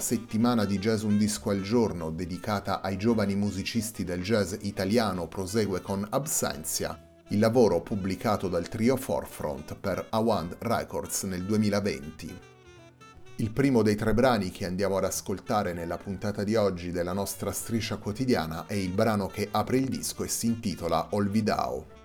La 0.00 0.06
settimana 0.06 0.64
di 0.64 0.78
Jazz 0.78 1.02
Un 1.02 1.18
Disco 1.18 1.50
al 1.50 1.60
Giorno 1.60 2.10
dedicata 2.10 2.80
ai 2.80 2.96
giovani 2.96 3.34
musicisti 3.34 4.02
del 4.02 4.22
jazz 4.22 4.54
italiano 4.60 5.28
prosegue 5.28 5.82
con 5.82 6.06
Absentia, 6.08 6.98
il 7.28 7.38
lavoro 7.38 7.82
pubblicato 7.82 8.48
dal 8.48 8.66
trio 8.66 8.96
Forefront 8.96 9.76
per 9.76 10.06
Awand 10.08 10.56
Records 10.60 11.24
nel 11.24 11.44
2020. 11.44 12.38
Il 13.36 13.50
primo 13.50 13.82
dei 13.82 13.94
tre 13.94 14.14
brani 14.14 14.50
che 14.50 14.64
andiamo 14.64 14.96
ad 14.96 15.04
ascoltare 15.04 15.74
nella 15.74 15.98
puntata 15.98 16.44
di 16.44 16.56
oggi 16.56 16.90
della 16.92 17.12
nostra 17.12 17.52
striscia 17.52 17.98
quotidiana 17.98 18.64
è 18.66 18.72
il 18.72 18.92
brano 18.92 19.26
che 19.26 19.48
apre 19.50 19.76
il 19.76 19.88
disco 19.90 20.24
e 20.24 20.28
si 20.28 20.46
intitola 20.46 21.08
Olvidao. 21.10 21.99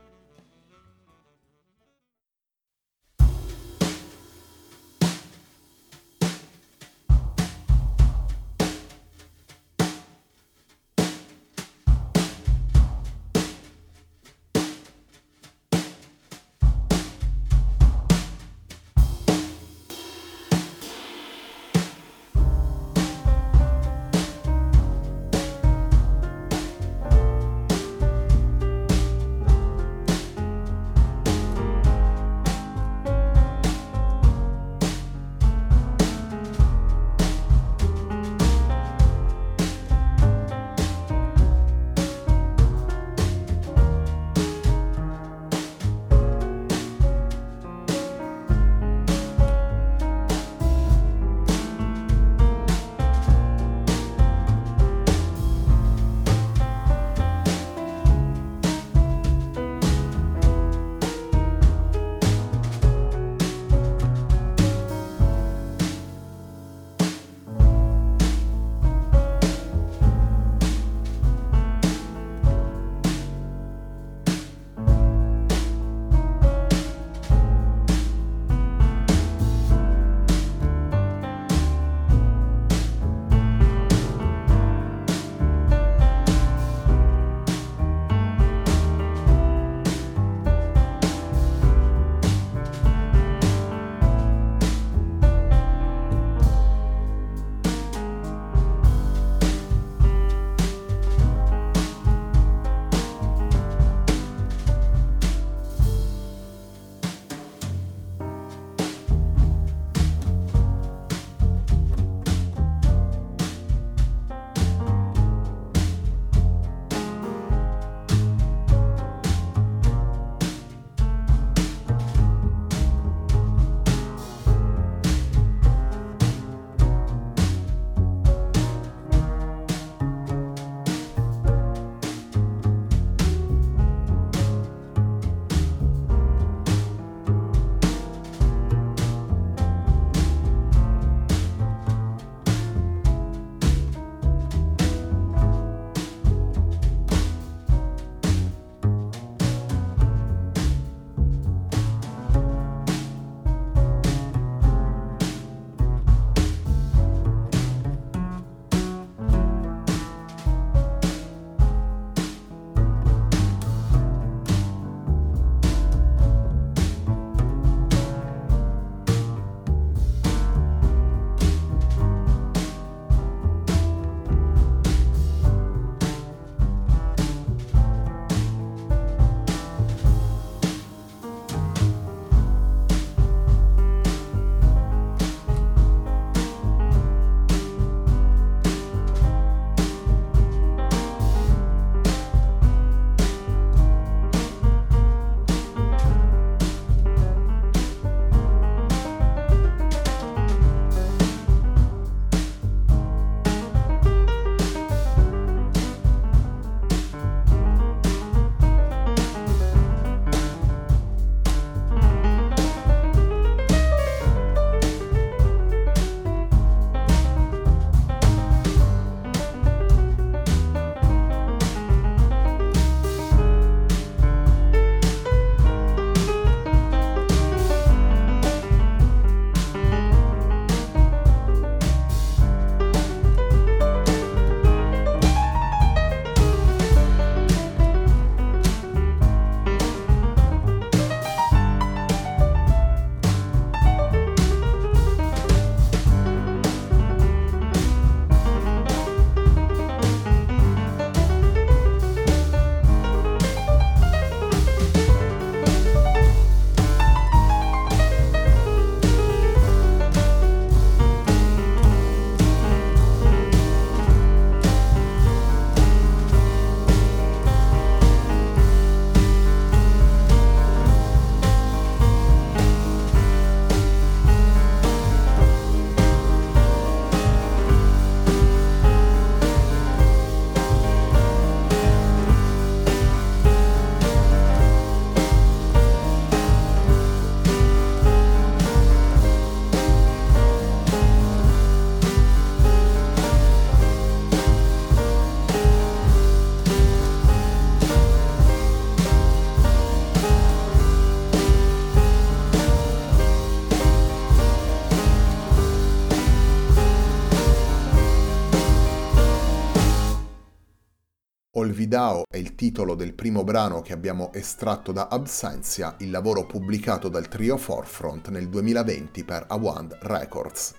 Olvidao 311.65 312.25
è 312.29 312.37
il 312.37 312.53
titolo 312.53 312.93
del 312.93 313.15
primo 313.15 313.43
brano 313.43 313.81
che 313.81 313.91
abbiamo 313.91 314.31
estratto 314.33 314.91
da 314.91 315.07
Absentia, 315.07 315.95
il 315.97 316.11
lavoro 316.11 316.45
pubblicato 316.45 317.09
dal 317.09 317.27
trio 317.27 317.57
Forefront 317.57 318.29
nel 318.29 318.49
2020 318.49 319.23
per 319.23 319.45
Awand 319.47 319.97
Records. 320.01 320.75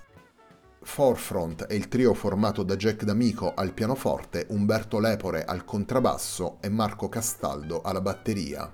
Forefront 0.82 1.64
è 1.64 1.74
il 1.74 1.88
trio 1.88 2.14
formato 2.14 2.62
da 2.62 2.76
Jack 2.76 3.02
D'Amico 3.02 3.52
al 3.52 3.72
pianoforte, 3.72 4.46
Umberto 4.50 5.00
Lepore 5.00 5.44
al 5.44 5.64
contrabbasso 5.64 6.58
e 6.60 6.68
Marco 6.68 7.08
Castaldo 7.08 7.82
alla 7.82 8.00
batteria. 8.00 8.72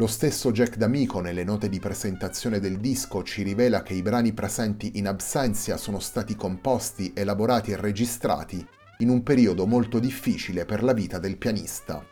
Lo 0.00 0.06
stesso 0.06 0.50
Jack 0.50 0.78
D'Amico 0.78 1.20
nelle 1.20 1.44
note 1.44 1.68
di 1.68 1.78
presentazione 1.78 2.58
del 2.58 2.78
disco 2.78 3.22
ci 3.22 3.42
rivela 3.42 3.82
che 3.82 3.92
i 3.92 4.00
brani 4.00 4.32
presenti 4.32 4.92
in 4.94 5.06
Absentia 5.06 5.76
sono 5.76 5.98
stati 5.98 6.34
composti, 6.36 7.12
elaborati 7.14 7.72
e 7.72 7.76
registrati 7.76 8.66
in 9.00 9.10
un 9.10 9.22
periodo 9.22 9.66
molto 9.66 9.98
difficile 9.98 10.64
per 10.64 10.82
la 10.82 10.94
vita 10.94 11.18
del 11.18 11.36
pianista. 11.36 12.02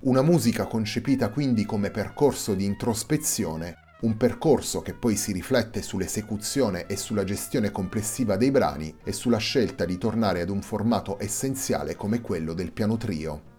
Una 0.00 0.22
musica 0.22 0.66
concepita 0.66 1.28
quindi 1.28 1.64
come 1.64 1.92
percorso 1.92 2.54
di 2.54 2.64
introspezione, 2.64 3.76
un 4.00 4.16
percorso 4.16 4.82
che 4.82 4.94
poi 4.94 5.14
si 5.14 5.30
riflette 5.30 5.80
sull'esecuzione 5.80 6.86
e 6.86 6.96
sulla 6.96 7.22
gestione 7.22 7.70
complessiva 7.70 8.36
dei 8.36 8.50
brani 8.50 8.96
e 9.04 9.12
sulla 9.12 9.38
scelta 9.38 9.84
di 9.84 9.96
tornare 9.96 10.40
ad 10.40 10.50
un 10.50 10.60
formato 10.60 11.20
essenziale 11.20 11.94
come 11.94 12.20
quello 12.20 12.52
del 12.52 12.72
piano 12.72 12.96
trio. 12.96 13.51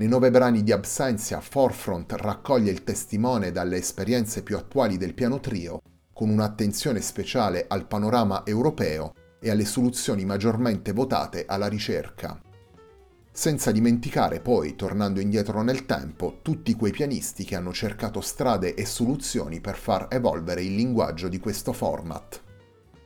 Nei 0.00 0.08
nove 0.08 0.30
brani 0.30 0.62
di 0.62 0.72
Absentia, 0.72 1.42
Forefront 1.42 2.12
raccoglie 2.12 2.70
il 2.70 2.84
testimone 2.84 3.52
dalle 3.52 3.76
esperienze 3.76 4.42
più 4.42 4.56
attuali 4.56 4.96
del 4.96 5.12
piano 5.12 5.40
trio, 5.40 5.82
con 6.14 6.30
un'attenzione 6.30 7.02
speciale 7.02 7.66
al 7.68 7.86
panorama 7.86 8.46
europeo 8.46 9.12
e 9.38 9.50
alle 9.50 9.66
soluzioni 9.66 10.24
maggiormente 10.24 10.92
votate 10.92 11.44
alla 11.46 11.66
ricerca. 11.66 12.40
Senza 13.30 13.72
dimenticare 13.72 14.40
poi, 14.40 14.74
tornando 14.74 15.20
indietro 15.20 15.60
nel 15.60 15.84
tempo, 15.84 16.38
tutti 16.40 16.74
quei 16.76 16.92
pianisti 16.92 17.44
che 17.44 17.56
hanno 17.56 17.74
cercato 17.74 18.22
strade 18.22 18.72
e 18.72 18.86
soluzioni 18.86 19.60
per 19.60 19.76
far 19.76 20.06
evolvere 20.08 20.62
il 20.62 20.76
linguaggio 20.76 21.28
di 21.28 21.38
questo 21.38 21.74
format. 21.74 22.40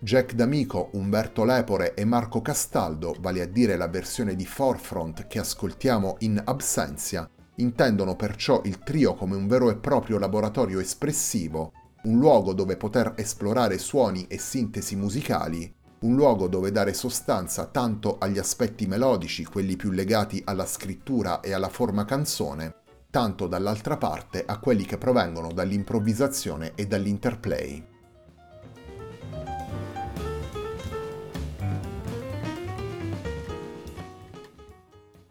Jack 0.04 0.34
D'Amico, 0.34 0.90
Umberto 0.92 1.46
Lepore 1.46 1.94
e 1.94 2.04
Marco 2.04 2.42
Castaldo, 2.42 3.16
vale 3.20 3.40
a 3.40 3.46
dire 3.46 3.74
la 3.78 3.88
versione 3.88 4.36
di 4.36 4.44
Forefront 4.44 5.26
che 5.26 5.38
ascoltiamo 5.38 6.16
in 6.18 6.38
Absentia, 6.44 7.26
intendono 7.56 8.14
perciò 8.14 8.60
il 8.66 8.80
trio 8.80 9.14
come 9.14 9.34
un 9.34 9.46
vero 9.46 9.70
e 9.70 9.76
proprio 9.76 10.18
laboratorio 10.18 10.78
espressivo, 10.78 11.72
un 12.02 12.18
luogo 12.18 12.52
dove 12.52 12.76
poter 12.76 13.14
esplorare 13.16 13.78
suoni 13.78 14.26
e 14.26 14.38
sintesi 14.38 14.94
musicali, 14.94 15.74
un 16.00 16.14
luogo 16.14 16.48
dove 16.48 16.70
dare 16.70 16.92
sostanza 16.92 17.64
tanto 17.64 18.18
agli 18.18 18.36
aspetti 18.36 18.84
melodici, 18.86 19.46
quelli 19.46 19.74
più 19.74 19.90
legati 19.90 20.42
alla 20.44 20.66
scrittura 20.66 21.40
e 21.40 21.54
alla 21.54 21.70
forma 21.70 22.04
canzone, 22.04 22.74
tanto 23.08 23.46
dall'altra 23.46 23.96
parte 23.96 24.44
a 24.44 24.58
quelli 24.58 24.84
che 24.84 24.98
provengono 24.98 25.50
dall'improvvisazione 25.50 26.72
e 26.74 26.86
dall'interplay. 26.86 27.92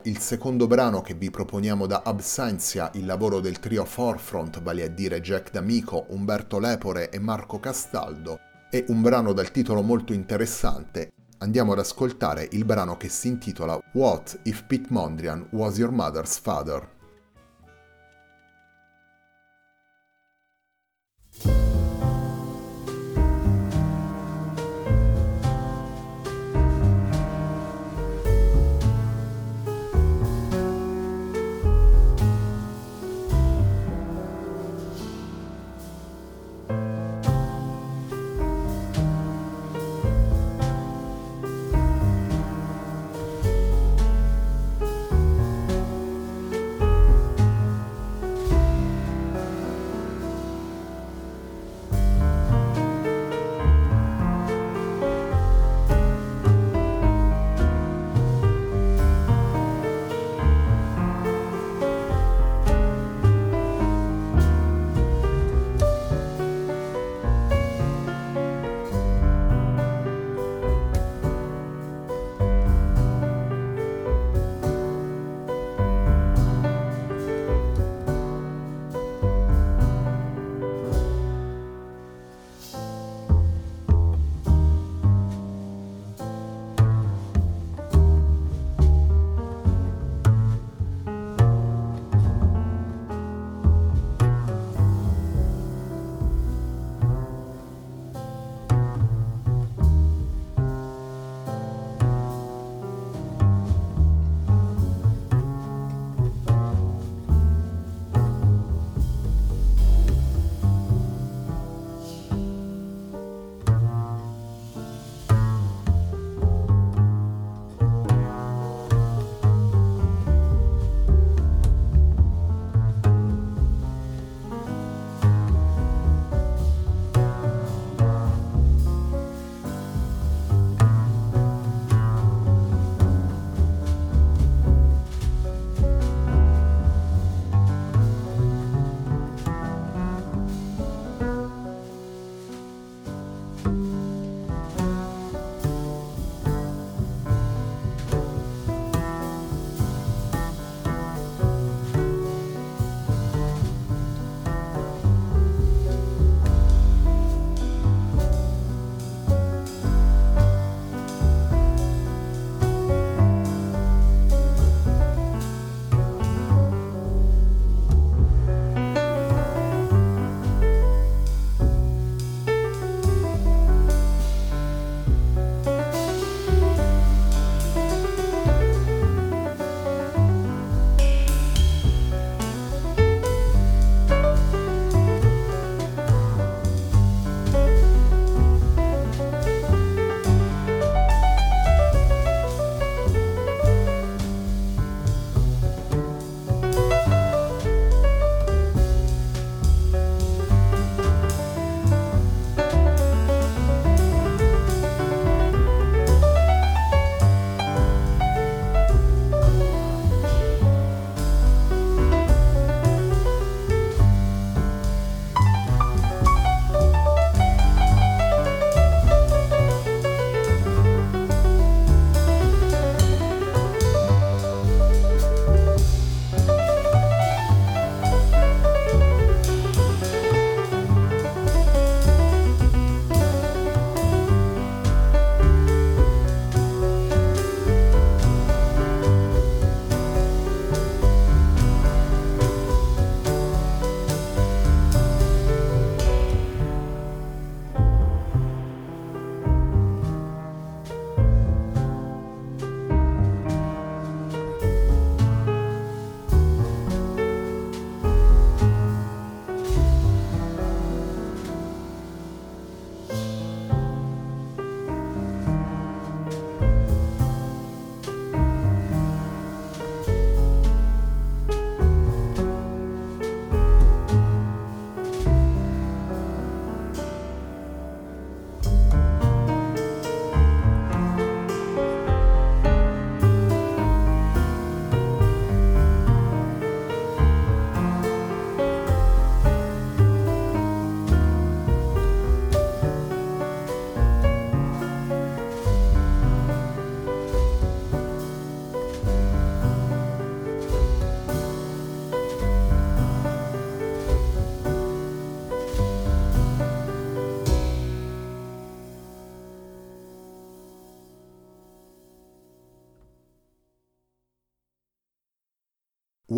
Il 0.05 0.17
secondo 0.17 0.67
brano 0.67 1.00
che 1.00 1.13
vi 1.13 1.29
proponiamo 1.29 1.86
da 1.86 2.01
Absentia, 2.03 2.91
il 2.95 3.05
lavoro 3.05 3.39
del 3.39 3.60
trio 3.60 3.86
Forefront, 3.86 4.62
vale 4.62 4.83
a 4.83 4.89
dire 4.89 5.22
Jack 5.22 5.50
D'Amico, 5.51 6.07
Umberto 6.10 6.60
Lepore 6.60 7.10
e 7.10 7.19
Marco 7.19 7.57
Castaldo, 7.57 8.38
è 8.69 8.83
un 8.89 9.01
brano 9.01 9.31
dal 9.31 9.51
titolo 9.51 9.81
molto 9.81 10.12
interessante. 10.12 11.13
Andiamo 11.38 11.72
ad 11.72 11.79
ascoltare 11.79 12.50
il 12.51 12.65
brano 12.65 12.98
che 12.98 13.07
si 13.07 13.29
intitola 13.29 13.79
What 13.93 14.39
if 14.43 14.65
Pete 14.67 14.88
Mondrian 14.89 15.48
was 15.51 15.77
your 15.77 15.91
mother's 15.91 16.38
father? 16.38 16.92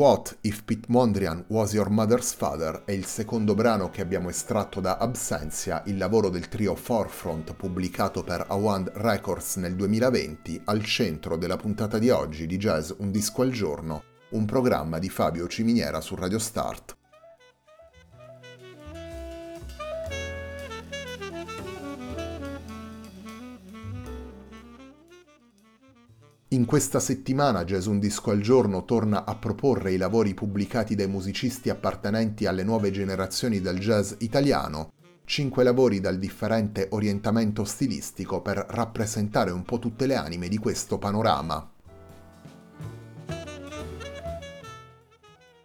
What 0.06 0.38
If 0.42 0.66
Pete 0.66 0.86
Mondrian 0.90 1.46
Was 1.48 1.74
Your 1.74 1.90
Mother's 1.90 2.32
Father 2.32 2.84
è 2.86 2.92
il 2.92 3.06
secondo 3.06 3.56
brano 3.56 3.90
che 3.90 4.02
abbiamo 4.02 4.30
estratto 4.30 4.80
da 4.80 4.98
Absentia, 4.98 5.82
il 5.88 5.98
lavoro 5.98 6.30
del 6.30 6.48
trio 6.48 6.76
Forefront 6.76 7.56
pubblicato 7.56 8.22
per 8.22 8.46
Awand 8.48 8.92
Records 8.94 9.56
nel 9.56 9.74
2020, 9.74 10.62
al 10.66 10.84
centro 10.84 11.38
della 11.38 11.58
puntata 11.58 11.98
di 11.98 12.12
oggi 12.12 12.46
di 12.46 12.58
Jazz 12.58 12.92
Un 12.98 13.10
disco 13.10 13.42
al 13.42 13.50
giorno, 13.50 14.04
un 14.34 14.46
programma 14.46 15.00
di 15.00 15.10
Fabio 15.10 15.48
Ciminiera 15.48 16.00
su 16.02 16.14
Radio 16.14 16.38
Start. 16.38 16.96
In 26.56 26.64
questa 26.64 27.02
settimana 27.02 27.66
Jazz 27.66 27.86
Un 27.86 28.00
Disco 28.00 28.32
al 28.32 28.40
Giorno 28.40 28.86
torna 28.86 29.26
a 29.26 29.36
proporre 29.36 29.92
i 29.92 29.98
lavori 29.98 30.34
pubblicati 30.34 30.96
dai 30.96 31.10
musicisti 31.10 31.70
appartenenti 31.70 32.46
alle 32.46 32.64
nuove 32.64 32.92
generazioni 32.92 33.60
del 33.60 33.78
jazz 33.78 34.14
italiano, 34.20 34.94
cinque 35.26 35.66
lavori 35.66 36.00
dal 36.00 36.18
differente 36.18 36.88
orientamento 36.92 37.66
stilistico 37.66 38.40
per 38.40 38.66
rappresentare 38.70 39.52
un 39.52 39.64
po' 39.64 39.80
tutte 39.80 40.06
le 40.06 40.16
anime 40.16 40.48
di 40.48 40.58
questo 40.58 40.98
panorama. 40.98 41.70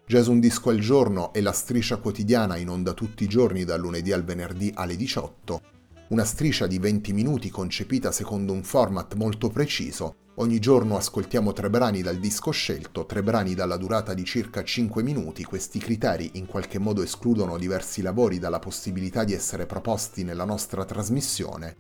Jazz 0.07 0.27
Un 0.27 0.41
Disco 0.41 0.71
al 0.71 0.81
Giorno 0.81 1.33
è 1.33 1.41
la 1.41 1.53
striscia 1.53 1.99
quotidiana 1.99 2.57
in 2.57 2.69
onda 2.69 2.95
tutti 2.95 3.23
i 3.23 3.29
giorni 3.29 3.63
dal 3.63 3.79
lunedì 3.79 4.11
al 4.11 4.25
venerdì 4.25 4.73
alle 4.75 4.97
18, 4.97 5.63
una 6.09 6.25
striscia 6.25 6.67
di 6.67 6.81
20 6.81 7.13
minuti 7.13 7.49
concepita 7.49 8.11
secondo 8.11 8.53
un 8.53 8.65
format 8.65 9.15
molto 9.15 9.51
preciso 9.51 10.17
Ogni 10.41 10.59
giorno 10.59 10.97
ascoltiamo 10.97 11.53
tre 11.53 11.69
brani 11.69 12.01
dal 12.01 12.17
disco 12.17 12.51
scelto, 12.51 13.05
tre 13.05 13.23
brani 13.23 13.55
dalla 13.55 13.77
durata 13.77 14.15
di 14.15 14.25
circa 14.25 14.65
5 14.65 15.03
minuti. 15.03 15.45
Questi 15.45 15.79
criteri 15.79 16.31
in 16.35 16.47
qualche 16.47 16.79
modo 16.79 17.03
escludono 17.03 17.59
diversi 17.59 18.01
lavori 18.01 18.39
dalla 18.39 18.59
possibilità 18.59 19.23
di 19.23 19.35
essere 19.35 19.67
proposti 19.67 20.25
nella 20.25 20.47
nostra 20.47 20.87
trasmissione. 20.87 21.77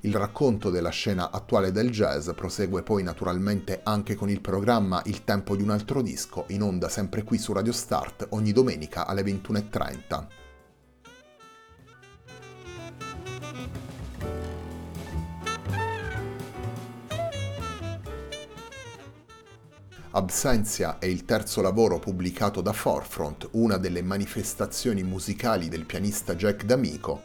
Il 0.00 0.16
racconto 0.16 0.70
della 0.70 0.90
scena 0.90 1.30
attuale 1.30 1.70
del 1.70 1.90
jazz 1.90 2.30
prosegue 2.30 2.82
poi 2.82 3.04
naturalmente 3.04 3.78
anche 3.84 4.16
con 4.16 4.28
il 4.28 4.40
programma 4.40 5.00
Il 5.04 5.22
tempo 5.22 5.54
di 5.54 5.62
un 5.62 5.70
altro 5.70 6.02
disco, 6.02 6.46
in 6.48 6.62
onda 6.62 6.88
sempre 6.88 7.22
qui 7.22 7.38
su 7.38 7.52
Radio 7.52 7.72
Start 7.72 8.26
ogni 8.30 8.50
domenica 8.50 9.06
alle 9.06 9.22
21.30. 9.22 10.37
Absentia 20.12 20.98
è 20.98 21.04
il 21.04 21.26
terzo 21.26 21.60
lavoro 21.60 21.98
pubblicato 21.98 22.62
da 22.62 22.72
Forefront, 22.72 23.50
una 23.52 23.76
delle 23.76 24.00
manifestazioni 24.00 25.02
musicali 25.02 25.68
del 25.68 25.84
pianista 25.84 26.34
Jack 26.34 26.64
D'Amico. 26.64 27.24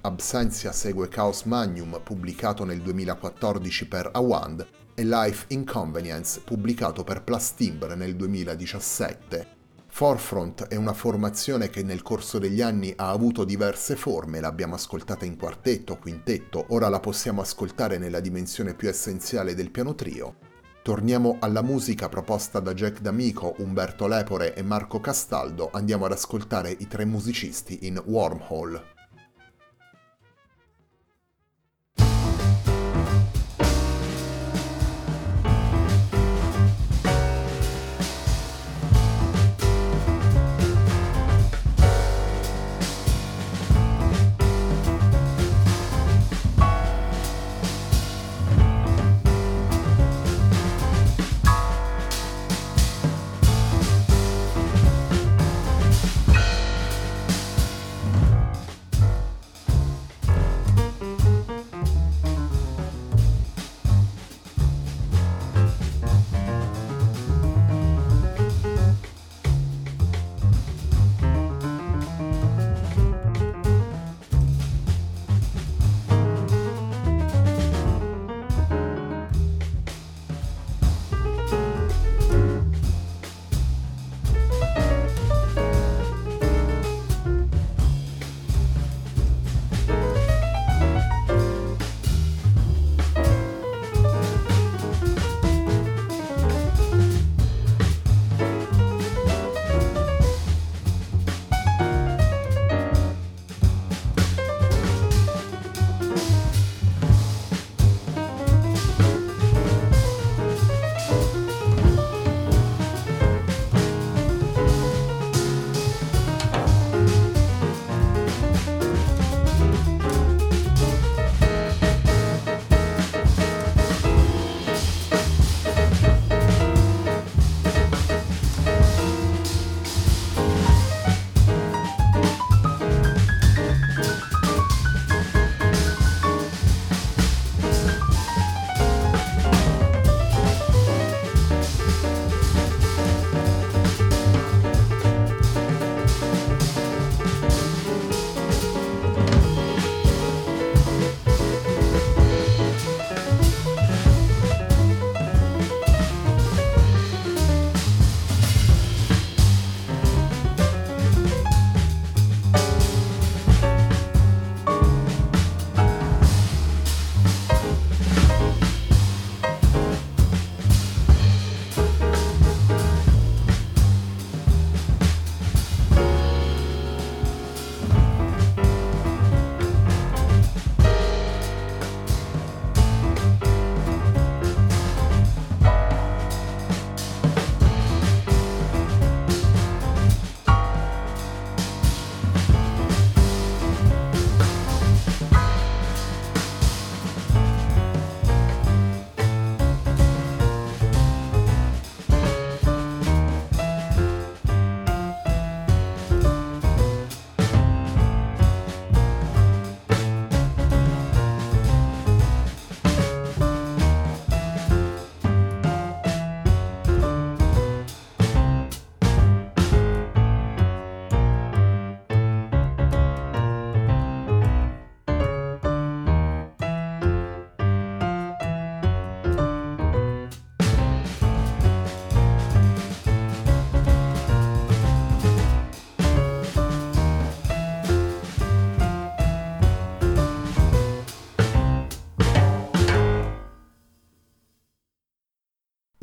Absentia 0.00 0.72
segue 0.72 1.06
Chaos 1.06 1.44
Magnum, 1.44 2.00
pubblicato 2.02 2.64
nel 2.64 2.80
2014 2.80 3.86
per 3.86 4.10
Awand, 4.12 4.66
e 4.94 5.04
Life 5.04 5.44
Inconvenience, 5.48 6.40
pubblicato 6.40 7.04
per 7.04 7.22
Plastimbre 7.22 7.94
nel 7.94 8.16
2017. 8.16 9.54
Forefront 9.86 10.66
è 10.66 10.74
una 10.74 10.94
formazione 10.94 11.70
che 11.70 11.84
nel 11.84 12.02
corso 12.02 12.40
degli 12.40 12.60
anni 12.60 12.92
ha 12.96 13.10
avuto 13.10 13.44
diverse 13.44 13.94
forme, 13.94 14.40
l'abbiamo 14.40 14.74
ascoltata 14.74 15.24
in 15.24 15.36
quartetto, 15.36 15.96
quintetto, 15.96 16.66
ora 16.70 16.88
la 16.88 16.98
possiamo 16.98 17.40
ascoltare 17.40 17.98
nella 17.98 18.20
dimensione 18.20 18.74
più 18.74 18.88
essenziale 18.88 19.54
del 19.54 19.70
piano 19.70 19.94
trio. 19.94 20.45
Torniamo 20.86 21.38
alla 21.40 21.62
musica 21.62 22.08
proposta 22.08 22.60
da 22.60 22.72
Jack 22.72 23.00
D'Amico, 23.00 23.56
Umberto 23.58 24.06
Lepore 24.06 24.54
e 24.54 24.62
Marco 24.62 25.00
Castaldo, 25.00 25.68
andiamo 25.72 26.04
ad 26.04 26.12
ascoltare 26.12 26.70
i 26.70 26.86
tre 26.86 27.04
musicisti 27.04 27.88
in 27.88 28.00
Wormhole. 28.06 28.95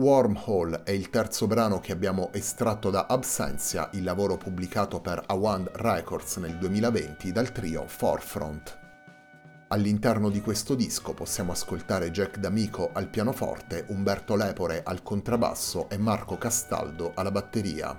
Wormhole 0.03 0.83
è 0.83 0.91
il 0.91 1.09
terzo 1.09 1.47
brano 1.47 1.79
che 1.79 1.93
abbiamo 1.93 2.29
estratto 2.33 2.89
da 2.89 3.05
Absentia, 3.05 3.87
il 3.93 4.03
lavoro 4.03 4.35
pubblicato 4.35 4.99
per 4.99 5.23
Awand 5.27 5.69
Records 5.75 6.35
nel 6.37 6.57
2020 6.57 7.31
dal 7.31 7.53
trio 7.53 7.87
Forefront. 7.87 8.79
All'interno 9.69 10.29
di 10.29 10.41
questo 10.41 10.75
disco 10.75 11.13
possiamo 11.13 11.53
ascoltare 11.53 12.11
Jack 12.11 12.37
D'Amico 12.37 12.89
al 12.91 13.07
pianoforte, 13.07 13.85
Umberto 13.87 14.35
Lepore 14.35 14.83
al 14.83 15.03
contrabbasso 15.03 15.89
e 15.89 15.97
Marco 15.97 16.37
Castaldo 16.37 17.13
alla 17.15 17.31
batteria. 17.31 17.97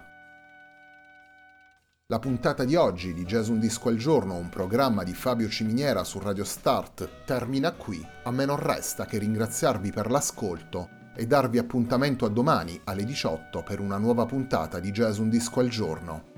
La 2.08 2.18
puntata 2.18 2.64
di 2.64 2.74
oggi 2.74 3.14
di 3.14 3.24
Jazz 3.24 3.48
Un 3.48 3.60
Disco 3.60 3.88
al 3.88 3.96
Giorno, 3.96 4.34
un 4.34 4.50
programma 4.50 5.04
di 5.04 5.14
Fabio 5.14 5.48
Ciminiera 5.48 6.04
su 6.04 6.18
Radio 6.18 6.44
Start, 6.44 7.24
termina 7.24 7.72
qui. 7.72 8.06
A 8.24 8.30
me 8.30 8.44
non 8.44 8.58
resta 8.58 9.06
che 9.06 9.16
ringraziarvi 9.16 9.90
per 9.90 10.10
l'ascolto 10.10 11.00
e 11.14 11.27
darvi 11.27 11.59
appuntamento 11.59 12.24
a 12.24 12.29
domani 12.29 12.81
alle 12.85 13.05
18 13.05 13.62
per 13.62 13.81
una 13.81 13.98
nuova 13.98 14.27
puntata 14.27 14.81
di 14.81 14.90
Jazz 14.90 15.18
Un 15.18 15.29
Disco 15.29 15.61
al 15.61 15.68
Giorno. 15.68 16.34